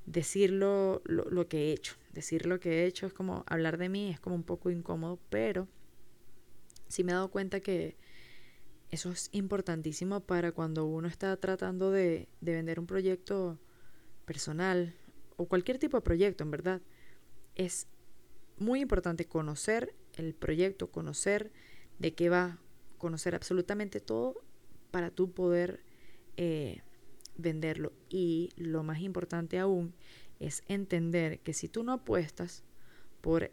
decirlo 0.07 1.03
lo, 1.05 1.49
que 1.49 1.69
he 1.69 1.73
hecho. 1.73 1.95
Decir 2.12 2.47
lo 2.47 2.61
que 2.61 2.83
he 2.83 2.87
hecho 2.87 3.07
es 3.07 3.12
como 3.12 3.45
hablar 3.47 3.79
de 3.79 3.88
mí, 3.88 4.11
es 4.11 4.21
como 4.21 4.37
un 4.37 4.45
poco 4.45 4.71
incómodo, 4.71 5.19
pero 5.29 5.69
sí 6.88 7.05
me 7.05 7.12
he 7.12 7.15
dado 7.15 7.31
cuenta 7.31 7.61
que 7.61 7.97
eso 8.91 9.11
es 9.11 9.29
importantísimo 9.33 10.21
para 10.21 10.53
cuando 10.53 10.87
uno 10.87 11.09
está 11.09 11.37
tratando 11.37 11.91
de, 11.91 12.29
de 12.41 12.53
vender 12.53 12.79
un 12.79 12.87
proyecto 12.87 13.59
personal 14.25 14.95
o 15.37 15.47
cualquier 15.47 15.79
tipo 15.79 15.97
de 15.97 16.03
proyecto, 16.03 16.45
en 16.45 16.50
verdad. 16.53 16.81
Es 17.57 17.88
muy 18.59 18.81
importante 18.81 19.26
conocer 19.26 19.95
el 20.15 20.35
proyecto, 20.35 20.91
conocer 20.91 21.53
de 21.99 22.15
qué 22.15 22.29
va, 22.29 22.59
conocer 22.99 23.35
absolutamente 23.35 24.00
todo 24.00 24.43
para 24.91 25.11
tú 25.11 25.33
poder 25.33 25.85
eh, 26.37 26.83
venderlo. 27.37 27.93
Y 28.09 28.50
lo 28.57 28.83
más 28.83 29.00
importante 29.00 29.59
aún 29.59 29.95
es 30.41 30.62
entender 30.69 31.41
que 31.41 31.53
si 31.53 31.69
tú 31.69 31.83
no 31.83 31.93
apuestas 31.93 32.65
por 33.21 33.50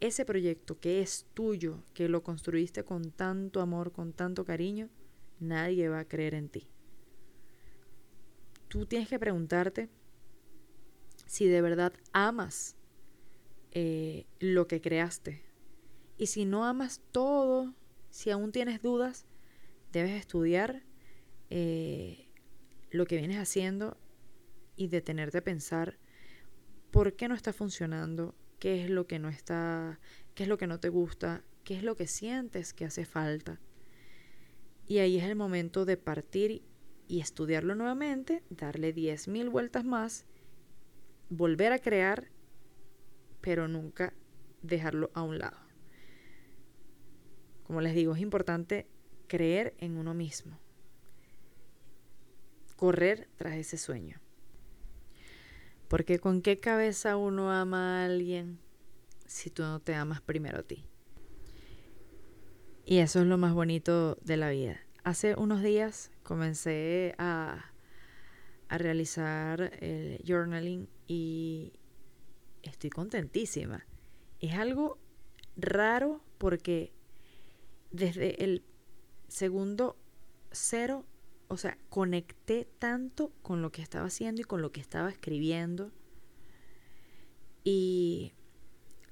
ese 0.00 0.24
proyecto 0.24 0.78
que 0.78 1.00
es 1.00 1.26
tuyo, 1.34 1.82
que 1.94 2.08
lo 2.08 2.22
construiste 2.22 2.84
con 2.84 3.10
tanto 3.10 3.60
amor, 3.60 3.92
con 3.92 4.12
tanto 4.12 4.44
cariño, 4.44 4.88
nadie 5.40 5.88
va 5.88 6.00
a 6.00 6.08
creer 6.08 6.34
en 6.34 6.48
ti. 6.48 6.68
Tú 8.68 8.86
tienes 8.86 9.08
que 9.08 9.18
preguntarte 9.18 9.88
si 11.26 11.46
de 11.46 11.60
verdad 11.62 11.92
amas 12.12 12.76
eh, 13.72 14.26
lo 14.38 14.66
que 14.66 14.80
creaste. 14.80 15.47
Y 16.18 16.26
si 16.26 16.44
no 16.44 16.64
amas 16.64 17.00
todo, 17.12 17.74
si 18.10 18.30
aún 18.30 18.50
tienes 18.50 18.82
dudas, 18.82 19.26
debes 19.92 20.10
estudiar 20.10 20.82
eh, 21.48 22.28
lo 22.90 23.06
que 23.06 23.16
vienes 23.16 23.38
haciendo 23.38 23.96
y 24.76 24.88
detenerte 24.88 25.38
a 25.38 25.44
pensar 25.44 25.98
por 26.90 27.14
qué 27.14 27.28
no 27.28 27.36
está 27.36 27.52
funcionando, 27.52 28.34
qué 28.58 28.84
es 28.84 28.90
lo 28.90 29.06
que 29.06 29.20
no 29.20 29.28
está, 29.28 30.00
qué 30.34 30.42
es 30.42 30.48
lo 30.48 30.58
que 30.58 30.66
no 30.66 30.80
te 30.80 30.88
gusta, 30.88 31.44
qué 31.62 31.76
es 31.76 31.84
lo 31.84 31.94
que 31.94 32.08
sientes 32.08 32.74
que 32.74 32.84
hace 32.84 33.04
falta. 33.04 33.60
Y 34.86 34.98
ahí 34.98 35.18
es 35.18 35.24
el 35.24 35.36
momento 35.36 35.84
de 35.84 35.96
partir 35.96 36.62
y 37.06 37.20
estudiarlo 37.20 37.74
nuevamente, 37.74 38.42
darle 38.50 38.94
10.000 38.94 39.50
vueltas 39.50 39.84
más, 39.84 40.26
volver 41.28 41.72
a 41.72 41.78
crear, 41.78 42.30
pero 43.40 43.68
nunca 43.68 44.14
dejarlo 44.62 45.10
a 45.14 45.22
un 45.22 45.38
lado. 45.38 45.67
Como 47.68 47.82
les 47.82 47.94
digo, 47.94 48.14
es 48.14 48.22
importante 48.22 48.86
creer 49.26 49.74
en 49.76 49.98
uno 49.98 50.14
mismo, 50.14 50.58
correr 52.76 53.28
tras 53.36 53.56
ese 53.56 53.76
sueño. 53.76 54.22
Porque 55.86 56.18
con 56.18 56.40
qué 56.40 56.56
cabeza 56.56 57.18
uno 57.18 57.52
ama 57.52 58.00
a 58.00 58.06
alguien 58.06 58.58
si 59.26 59.50
tú 59.50 59.64
no 59.64 59.80
te 59.80 59.94
amas 59.94 60.22
primero 60.22 60.60
a 60.60 60.62
ti. 60.62 60.86
Y 62.86 63.00
eso 63.00 63.20
es 63.20 63.26
lo 63.26 63.36
más 63.36 63.52
bonito 63.52 64.16
de 64.22 64.38
la 64.38 64.48
vida. 64.48 64.80
Hace 65.04 65.34
unos 65.34 65.62
días 65.62 66.10
comencé 66.22 67.14
a, 67.18 67.66
a 68.70 68.78
realizar 68.78 69.74
el 69.82 70.24
journaling 70.26 70.88
y 71.06 71.74
estoy 72.62 72.88
contentísima. 72.88 73.84
Es 74.40 74.54
algo 74.54 74.96
raro 75.58 76.22
porque 76.38 76.96
desde 77.90 78.42
el 78.44 78.62
segundo 79.28 79.96
cero, 80.50 81.04
o 81.48 81.56
sea, 81.56 81.78
conecté 81.88 82.68
tanto 82.78 83.32
con 83.42 83.62
lo 83.62 83.72
que 83.72 83.82
estaba 83.82 84.06
haciendo 84.06 84.40
y 84.40 84.44
con 84.44 84.62
lo 84.62 84.72
que 84.72 84.80
estaba 84.80 85.10
escribiendo. 85.10 85.92
Y 87.64 88.32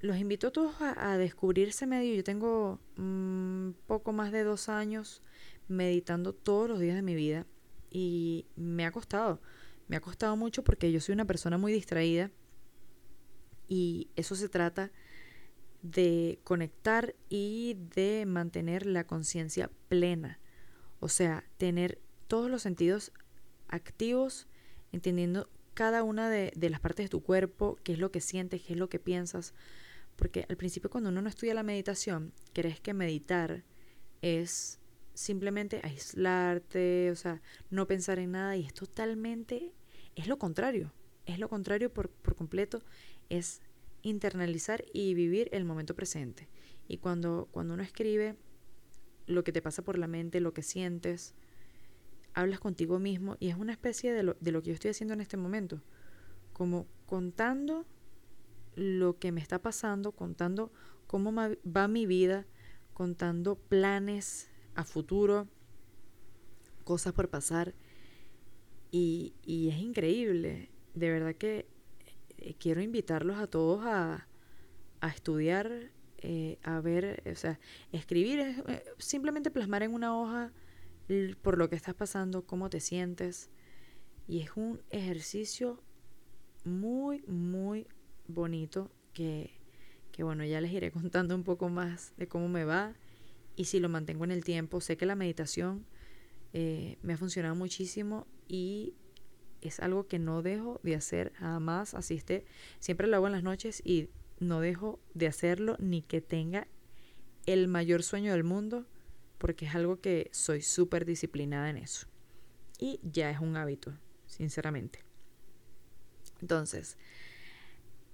los 0.01 0.17
invito 0.19 0.49
a 0.49 0.53
todos 0.53 0.75
a, 0.81 1.17
descubrirse 1.19 1.87
medio. 1.87 2.15
Yo 2.15 2.25
tengo 2.25 2.81
mm, 2.97 3.71
poco 3.87 4.13
más 4.13 4.33
de 4.33 4.45
dos 4.45 4.69
años 4.69 5.23
meditando 5.69 6.33
todos 6.33 6.69
los 6.69 6.81
días 6.81 6.97
de 6.97 7.03
mi 7.03 7.15
vida 7.15 7.47
y 7.91 8.47
me 8.57 8.87
ha 8.87 8.93
costado. 8.93 9.41
Me 9.89 9.97
ha 9.97 10.01
costado 10.01 10.37
mucho 10.37 10.65
porque 10.65 10.93
yo 10.93 11.01
soy 11.01 11.15
una 11.15 11.25
persona 11.25 11.59
muy 11.59 11.73
distraída 11.73 12.31
y 13.69 14.11
eso 14.17 14.35
se 14.35 14.49
trata 14.49 14.91
de 15.91 16.41
conectar 16.45 17.15
y 17.29 17.77
de 17.95 18.25
mantener 18.27 18.87
la 18.87 19.07
conciencia 19.07 19.71
plena. 19.89 20.41
O 21.01 21.09
sea, 21.09 21.45
tener 21.59 22.01
todos 22.27 22.51
los 22.51 22.63
sentidos 22.63 23.13
activos, 23.69 24.49
entendiendo 24.93 25.49
cada 25.75 26.03
una 26.03 26.31
de, 26.31 26.53
las 26.71 26.81
partes 26.81 27.07
de 27.07 27.11
tu 27.11 27.23
cuerpo, 27.23 27.79
qué 27.85 27.93
es 27.93 27.99
lo 27.99 28.11
que 28.11 28.21
sientes, 28.21 28.63
qué 28.63 28.73
es 28.73 28.79
lo 28.79 28.89
que 28.89 28.99
piensas. 28.99 29.55
Porque 30.17 30.47
al 30.49 30.57
principio 30.57 30.91
cuando 30.91 31.11
uno 31.11 31.23
no 31.23 31.29
estudia 31.29 31.55
la 31.55 31.63
meditación, 31.63 32.33
crees 32.53 32.81
que 32.81 32.95
meditar 32.95 33.65
es 34.23 34.81
simplemente 35.15 35.81
aislarte, 35.85 37.11
o 37.11 37.17
sea, 37.17 37.43
no 37.71 37.87
pensar 37.87 38.19
en 38.19 38.33
nada 38.33 38.57
y 38.57 38.65
es 38.65 38.73
totalmente, 38.73 39.73
es 40.15 40.27
lo 40.27 40.39
contrario, 40.39 40.93
es 41.27 41.39
lo 41.39 41.49
contrario 41.49 41.93
por, 41.93 42.09
por 42.09 42.37
completo, 42.37 42.83
es 43.29 43.61
internalizar 44.07 44.85
y 44.93 45.15
vivir 45.15 45.49
el 45.53 45.65
momento 45.65 45.95
presente. 45.95 46.49
Y 46.87 46.99
cuando, 46.99 47.49
cuando 47.51 47.75
uno 47.75 47.83
escribe 47.83 48.37
lo 49.27 49.43
que 49.43 49.53
te 49.53 49.61
pasa 49.61 49.83
por 49.83 49.99
la 49.99 50.07
mente, 50.07 50.41
lo 50.41 50.55
que 50.55 50.63
sientes, 50.63 51.35
hablas 52.33 52.61
contigo 52.61 53.01
mismo 53.01 53.37
y 53.41 53.49
es 53.49 53.57
una 53.57 53.73
especie 53.73 54.13
de 54.13 54.23
lo, 54.23 54.35
de 54.41 54.53
lo 54.53 54.63
que 54.63 54.69
yo 54.69 54.75
estoy 54.75 54.93
haciendo 54.93 55.15
en 55.15 55.21
este 55.21 55.37
momento, 55.37 55.83
como 56.53 56.87
contando 57.07 57.85
lo 58.77 59.19
que 59.19 59.33
me 59.33 59.41
está 59.41 59.61
pasando, 59.61 60.13
contando 60.13 60.71
cómo 61.09 61.33
va 61.35 61.89
mi 61.89 62.07
vida, 62.07 62.47
contando 62.93 63.57
planes 63.57 64.51
a 64.77 64.85
futuro, 64.85 65.49
cosas 66.85 67.13
por 67.13 67.29
pasar. 67.29 67.75
Y, 68.93 69.35
y 69.43 69.71
es 69.71 69.79
increíble, 69.79 70.71
de 70.95 71.11
verdad 71.11 71.35
que 71.35 71.67
eh, 72.39 72.55
quiero 72.59 72.81
invitarlos 72.81 73.39
a 73.39 73.47
todos 73.47 73.85
a, 73.85 74.29
a 75.01 75.09
estudiar, 75.09 75.91
eh, 76.19 76.59
a 76.63 76.81
ver, 76.81 77.23
o 77.31 77.35
sea, 77.35 77.59
escribir 77.93 78.41
es 78.41 78.59
eh, 78.69 78.85
simplemente 78.99 79.51
plasmar 79.51 79.83
en 79.83 79.93
una 79.95 80.19
hoja 80.19 80.53
por 81.41 81.57
lo 81.57 81.71
que 81.71 81.77
estás 81.77 81.95
pasando, 81.95 82.47
cómo 82.47 82.69
te 82.69 82.81
sientes. 82.81 83.51
Y 84.27 84.41
es 84.41 84.57
un 84.57 84.81
ejercicio 84.91 85.83
muy, 86.65 87.23
muy 87.29 87.87
bonito 88.27 88.91
que, 89.13 89.61
que, 90.11 90.25
bueno, 90.25 90.45
ya 90.45 90.61
les 90.61 90.73
iré 90.73 90.91
contando 90.93 91.35
un 91.35 91.45
poco 91.45 91.69
más 91.69 92.13
de 92.17 92.27
cómo 92.27 92.49
me 92.49 92.65
va 92.65 92.95
y 93.55 93.67
si 93.67 93.79
lo 93.79 93.89
mantengo 93.89 94.25
en 94.25 94.33
el 94.33 94.43
tiempo. 94.43 94.81
Sé 94.81 94.97
que 94.97 95.07
la 95.07 95.15
meditación 95.15 95.87
me 96.53 97.13
ha 97.13 97.17
funcionado 97.19 97.55
muchísimo 97.55 98.27
y 98.49 98.95
es 99.61 99.81
algo 99.81 100.07
que 100.07 100.19
no 100.19 100.43
dejo 100.43 100.81
de 100.83 100.95
hacer 100.95 101.33
jamás. 101.35 101.95
Asiste, 101.95 102.45
siempre 102.79 103.07
lo 103.07 103.17
hago 103.17 103.27
en 103.27 103.33
las 103.33 103.43
noches 103.43 103.83
y 103.85 104.09
no 104.39 104.61
dejo 104.61 105.01
de 105.15 105.27
hacerlo 105.27 105.77
ni 105.79 106.03
que 106.03 106.21
tenga 106.21 106.67
el 107.47 107.69
mayor 107.69 108.03
sueño 108.03 108.33
del 108.33 108.45
mundo 108.45 108.87
porque 109.39 109.67
es 109.67 109.75
algo 109.75 110.01
que 110.01 110.29
soy 110.33 110.63
súper 110.63 111.05
disciplinada 111.05 111.71
en 111.71 111.77
eso. 111.79 112.07
Y 112.79 113.01
ya 113.03 113.31
es 113.31 113.41
un 113.41 113.57
hábito, 113.57 113.93
sinceramente. 114.27 115.05
Entonces, 116.41 116.97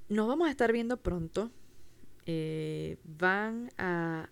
nos 0.09 0.29
vamos 0.29 0.49
a 0.49 0.51
estar 0.51 0.73
viendo 0.73 0.99
pronto. 0.99 1.51
Eh, 2.27 2.99
van 3.05 3.71
a, 3.79 4.31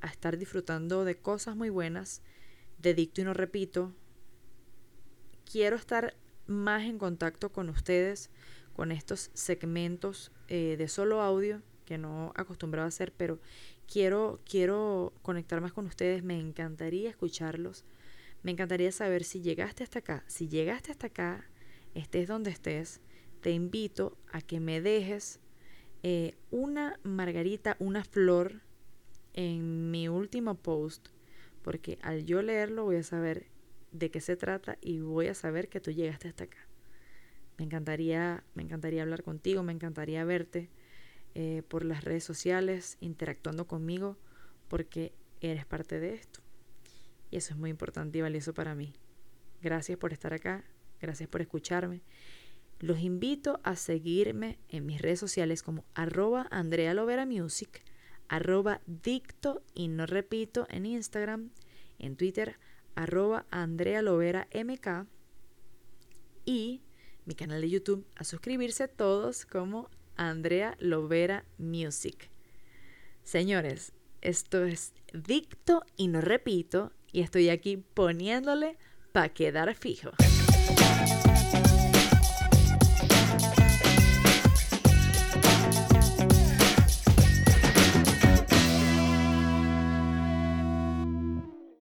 a 0.00 0.06
estar 0.08 0.36
disfrutando 0.38 1.04
de 1.04 1.16
cosas 1.16 1.54
muy 1.54 1.70
buenas, 1.70 2.22
de 2.78 2.94
dicto 2.94 3.20
y 3.20 3.24
no 3.24 3.34
repito. 3.34 3.92
Quiero 5.44 5.76
estar 5.76 6.16
más 6.50 6.82
en 6.82 6.98
contacto 6.98 7.50
con 7.50 7.68
ustedes 7.68 8.30
con 8.74 8.92
estos 8.92 9.30
segmentos 9.34 10.32
eh, 10.48 10.76
de 10.78 10.88
solo 10.88 11.20
audio 11.20 11.62
que 11.84 11.98
no 11.98 12.32
acostumbrado 12.36 12.86
a 12.86 12.88
hacer, 12.88 13.12
pero 13.16 13.40
quiero, 13.86 14.40
quiero 14.48 15.12
conectar 15.22 15.60
más 15.60 15.72
con 15.72 15.86
ustedes, 15.86 16.22
me 16.22 16.38
encantaría 16.38 17.10
escucharlos, 17.10 17.84
me 18.42 18.52
encantaría 18.52 18.92
saber 18.92 19.24
si 19.24 19.40
llegaste 19.40 19.82
hasta 19.82 19.98
acá, 19.98 20.24
si 20.28 20.48
llegaste 20.48 20.92
hasta 20.92 21.08
acá, 21.08 21.50
estés 21.94 22.28
donde 22.28 22.50
estés, 22.50 23.00
te 23.40 23.50
invito 23.50 24.16
a 24.32 24.40
que 24.40 24.60
me 24.60 24.80
dejes 24.80 25.40
eh, 26.02 26.36
una 26.50 26.98
margarita, 27.02 27.76
una 27.80 28.04
flor 28.04 28.62
en 29.34 29.90
mi 29.90 30.08
último 30.08 30.54
post, 30.54 31.08
porque 31.62 31.98
al 32.02 32.24
yo 32.24 32.40
leerlo 32.40 32.84
voy 32.84 32.96
a 32.96 33.02
saber 33.02 33.46
de 33.92 34.10
qué 34.10 34.20
se 34.20 34.36
trata 34.36 34.78
y 34.80 35.00
voy 35.00 35.28
a 35.28 35.34
saber 35.34 35.68
que 35.68 35.80
tú 35.80 35.90
llegaste 35.90 36.28
hasta 36.28 36.44
acá. 36.44 36.58
Me 37.58 37.64
encantaría, 37.64 38.44
me 38.54 38.62
encantaría 38.62 39.02
hablar 39.02 39.22
contigo, 39.22 39.62
me 39.62 39.72
encantaría 39.72 40.24
verte 40.24 40.70
eh, 41.34 41.62
por 41.68 41.84
las 41.84 42.04
redes 42.04 42.24
sociales, 42.24 42.96
interactuando 43.00 43.66
conmigo, 43.66 44.16
porque 44.68 45.12
eres 45.40 45.66
parte 45.66 46.00
de 46.00 46.14
esto. 46.14 46.40
Y 47.30 47.36
eso 47.36 47.52
es 47.52 47.58
muy 47.58 47.70
importante 47.70 48.18
y 48.18 48.22
valioso 48.22 48.54
para 48.54 48.74
mí. 48.74 48.94
Gracias 49.62 49.98
por 49.98 50.12
estar 50.12 50.32
acá, 50.32 50.64
gracias 51.00 51.28
por 51.28 51.40
escucharme. 51.40 52.02
Los 52.78 53.00
invito 53.00 53.60
a 53.62 53.76
seguirme 53.76 54.58
en 54.68 54.86
mis 54.86 55.02
redes 55.02 55.20
sociales 55.20 55.62
como 55.62 55.84
arroba 55.94 56.48
Andrea 56.50 56.94
Lovera 56.94 57.26
Music, 57.26 57.82
arroba 58.28 58.80
dicto 58.86 59.62
y 59.74 59.88
no 59.88 60.06
repito 60.06 60.66
en 60.70 60.86
Instagram, 60.86 61.50
en 61.98 62.16
Twitter, 62.16 62.56
arroba 62.94 63.46
Andrea 63.50 64.02
Lovera 64.02 64.48
MK 64.54 65.06
y 66.44 66.82
mi 67.24 67.34
canal 67.34 67.60
de 67.60 67.70
YouTube 67.70 68.06
a 68.16 68.24
suscribirse 68.24 68.88
todos 68.88 69.46
como 69.46 69.88
Andrea 70.16 70.76
Lovera 70.80 71.44
Music. 71.58 72.30
Señores, 73.22 73.92
esto 74.20 74.64
es 74.64 74.92
dicto 75.12 75.84
y 75.96 76.08
no 76.08 76.20
repito 76.20 76.92
y 77.12 77.20
estoy 77.22 77.48
aquí 77.48 77.76
poniéndole 77.76 78.78
para 79.12 79.28
quedar 79.30 79.74
fijo. 79.74 80.10